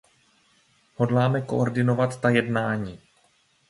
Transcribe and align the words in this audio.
Hodláme 0.95 1.41
koordinovat 1.41 2.21
ta 2.21 2.29
jednání. 2.29 2.99